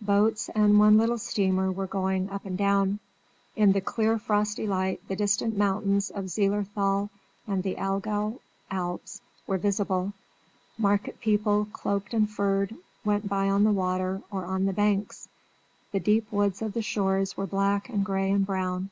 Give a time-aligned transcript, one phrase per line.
[0.00, 3.00] Boats and one little steamer were going up and down;
[3.56, 7.10] in the clear frosty light the distant mountains of Zillerthal
[7.48, 8.38] and the Algau
[8.70, 10.12] Alps were visible;
[10.78, 15.28] market people, cloaked and furred, went by on the water or on the banks;
[15.90, 18.88] the deep woods of the shores were black and gray and brown.